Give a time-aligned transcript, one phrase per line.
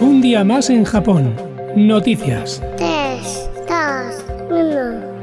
[0.00, 1.34] Un día más en Japón.
[1.74, 2.62] Noticias.
[2.76, 5.16] 3, 2, 1.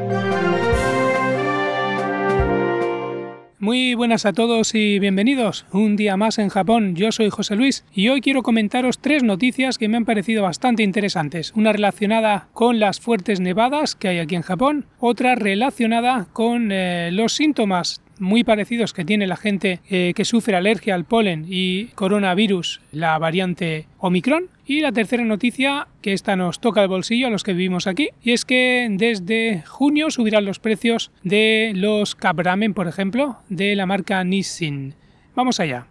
[3.63, 5.65] Muy buenas a todos y bienvenidos.
[5.71, 6.95] Un día más en Japón.
[6.95, 10.83] Yo soy José Luis y hoy quiero comentaros tres noticias que me han parecido bastante
[10.83, 11.53] interesantes.
[11.55, 17.09] Una relacionada con las fuertes nevadas que hay aquí en Japón, otra relacionada con eh,
[17.13, 21.87] los síntomas muy parecidos que tiene la gente eh, que sufre alergia al polen y
[21.89, 24.49] coronavirus, la variante Omicron.
[24.65, 28.09] Y la tercera noticia, que esta nos toca el bolsillo a los que vivimos aquí,
[28.23, 33.85] y es que desde junio subirán los precios de los Cabramen, por ejemplo, de la
[33.85, 34.95] marca Nissin.
[35.35, 35.87] Vamos allá.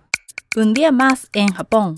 [0.57, 1.97] Un día más en Japón.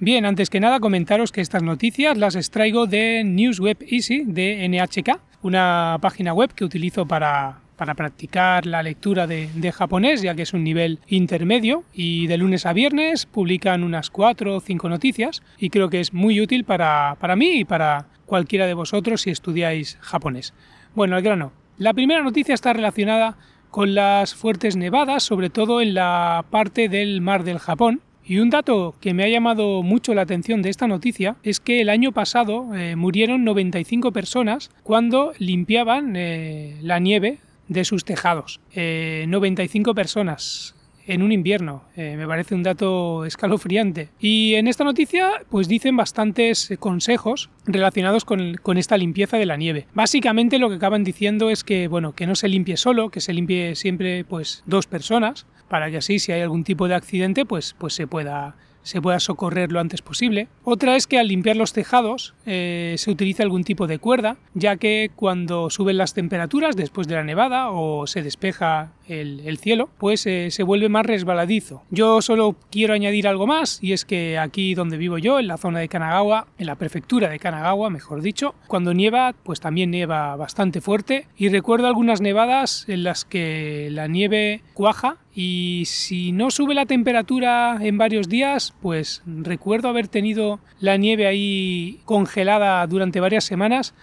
[0.00, 5.20] Bien, antes que nada comentaros que estas noticias las extraigo de NewsWeb Easy de NHK,
[5.42, 10.42] una página web que utilizo para, para practicar la lectura de, de, japonés, ya que
[10.42, 15.42] es un nivel intermedio, y de lunes a viernes publican unas cuatro o cinco noticias,
[15.58, 19.30] y creo que es muy útil para, para mí y para cualquiera de vosotros si
[19.30, 20.52] estudiáis japonés.
[20.94, 21.52] Bueno, al grano.
[21.78, 23.38] La primera noticia está relacionada
[23.70, 28.50] con las fuertes nevadas, sobre todo en la parte del mar del Japón, y un
[28.50, 32.12] dato que me ha llamado mucho la atención de esta noticia es que el año
[32.12, 37.38] pasado eh, murieron 95 personas cuando limpiaban eh, la nieve
[37.68, 38.60] de sus tejados.
[38.72, 40.74] Eh, 95 personas
[41.08, 41.84] en un invierno.
[41.96, 44.10] Eh, me parece un dato escalofriante.
[44.20, 49.56] Y en esta noticia pues dicen bastantes consejos relacionados con, con, esta limpieza de la
[49.56, 49.86] nieve.
[49.94, 53.32] Básicamente lo que acaban diciendo es que bueno, que no se limpie solo, que se
[53.32, 57.74] limpie siempre pues dos personas para que así si hay algún tipo de accidente pues,
[57.78, 60.48] pues se pueda se pueda socorrer lo antes posible.
[60.64, 64.76] Otra es que al limpiar los tejados eh, se utiliza algún tipo de cuerda, ya
[64.76, 69.88] que cuando suben las temperaturas después de la nevada o se despeja el, el cielo,
[69.98, 71.82] pues eh, se vuelve más resbaladizo.
[71.90, 75.56] Yo solo quiero añadir algo más, y es que aquí donde vivo yo, en la
[75.56, 80.36] zona de Kanagawa, en la prefectura de Kanagawa, mejor dicho, cuando nieva, pues también nieva
[80.36, 86.50] bastante fuerte, y recuerdo algunas nevadas en las que la nieve cuaja y si no
[86.50, 93.20] sube la temperatura en varios días, pues recuerdo haber tenido la nieve ahí congelada durante
[93.20, 93.94] varias semanas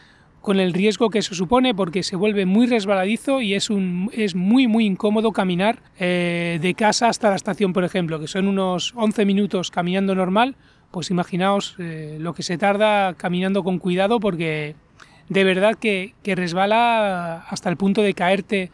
[0.46, 4.36] con el riesgo que eso supone porque se vuelve muy resbaladizo y es, un, es
[4.36, 8.94] muy muy incómodo caminar eh, de casa hasta la estación por ejemplo que son unos
[8.96, 10.56] 11 minutos caminando normal
[10.92, 14.76] pues imaginaos eh, lo que se tarda caminando con cuidado porque
[15.30, 18.70] de verdad que, que resbala hasta el punto de caerte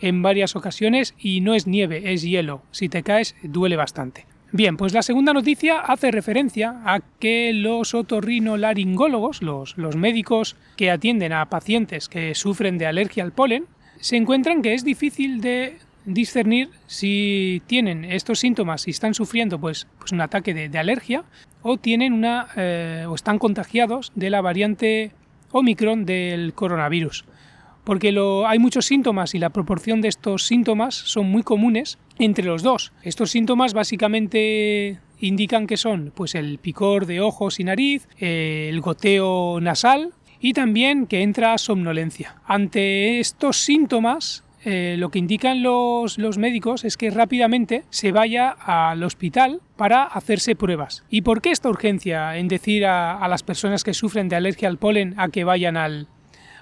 [0.00, 2.62] en varias ocasiones y no es nieve, es hielo.
[2.70, 4.26] Si te caes duele bastante.
[4.56, 11.34] Bien, pues la segunda noticia hace referencia a que los otorrinolaringólogos, los, médicos que atienden
[11.34, 13.66] a pacientes que sufren de alergia al polen,
[14.00, 19.88] se encuentran que es difícil de discernir si tienen estos síntomas, si están sufriendo pues,
[19.98, 21.24] pues un ataque de, alergia
[21.60, 25.12] o tienen una eh, o están contagiados de la variante
[25.52, 27.26] Omicron del coronavirus.
[27.84, 28.08] Porque
[28.46, 32.92] hay muchos síntomas y la proporción de estos síntomas son muy comunes entre los dos.
[33.02, 39.60] Estos síntomas básicamente indican que son pues el picor de ojos y nariz, el goteo
[39.60, 42.36] nasal y también que entra somnolencia.
[42.46, 48.50] Ante estos síntomas eh, lo que indican los, los, médicos es que rápidamente se vaya
[48.50, 51.04] al hospital para hacerse pruebas.
[51.08, 54.68] ¿Y por qué esta urgencia en decir a, a las personas que sufren de alergia
[54.68, 56.08] al polen a que vayan al,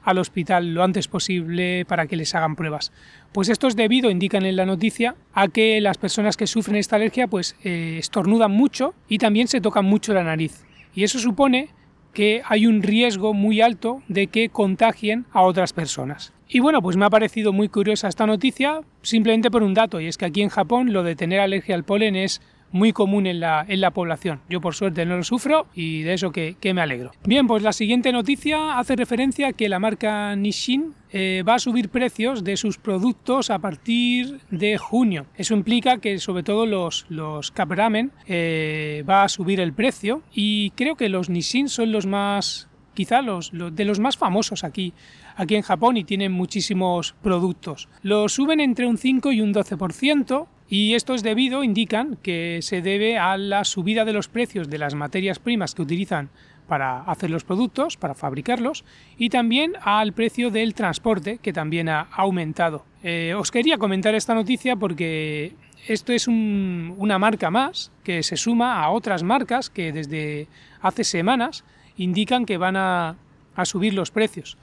[0.05, 2.93] al hospital lo antes posible para que les hagan pruebas.
[3.33, 6.97] Pues esto es debido, indican en la noticia, a que las personas que sufren esta
[6.97, 10.65] alergia pues eh, estornudan mucho y también se tocan mucho la nariz.
[10.95, 11.71] Y eso supone
[12.13, 16.33] que hay un riesgo muy alto de que contagien a otras personas.
[16.49, 20.07] Y bueno, pues me ha parecido muy curiosa esta noticia simplemente por un dato, y
[20.07, 22.41] es que aquí en Japón lo de tener alergia al polen es
[22.75, 24.41] muy común en la, en la población.
[24.51, 27.13] Yo por suerte no lo sufro y de eso que, me alegro.
[27.25, 31.59] Bien, pues la siguiente noticia hace referencia a que la marca Nissin eh, va a
[31.61, 35.27] subir precios de sus productos a partir de junio.
[35.37, 40.23] Eso implica que sobre todo los, los Cup Ramen eh, va a subir el precio
[40.35, 44.95] y creo que los Nissin son los más quizá los, de los más famosos aquí,
[45.37, 47.89] aquí en Japón y tienen muchísimos productos.
[48.03, 52.81] Los suben entre un 5 y un 12%, y esto es debido, indican, que se
[52.81, 56.31] debe a la subida de los precios de las materias primas que utilizan
[56.67, 58.85] para hacer los productos, para fabricarlos,
[59.19, 62.87] y también al precio del transporte, que también ha aumentado.
[63.03, 65.53] Eh, os quería comentar esta noticia porque
[65.87, 70.49] esto es un, una marca más que se suma a otras marcas que desde
[70.81, 71.65] hace semanas
[71.99, 73.17] indican que van a,
[73.55, 74.57] a subir los precios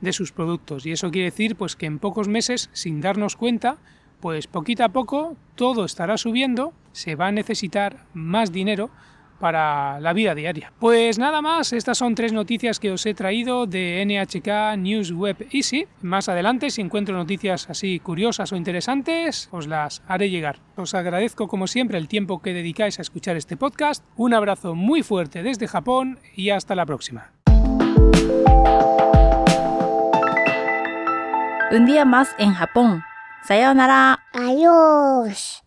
[0.00, 0.86] de sus productos.
[0.86, 3.78] Y eso quiere decir pues, que en pocos meses, sin darnos cuenta,
[4.20, 8.90] pues poquito a poco todo estará subiendo, se va a necesitar más dinero
[9.38, 10.72] para la vida diaria.
[10.78, 15.46] Pues nada más, estas son tres noticias que os he traído de NHK News Web
[15.52, 15.86] Easy.
[16.02, 20.58] Más adelante, si encuentro noticias así curiosas o interesantes, os las haré llegar.
[20.76, 24.04] Os agradezco como siempre el tiempo que dedicáis a escuchar este podcast.
[24.16, 27.32] Un abrazo muy fuerte desde Japón y hasta la próxima.
[31.70, 33.02] Un día más en Japón.
[33.44, 34.20] さようなら。
[34.32, 35.62] あよーし。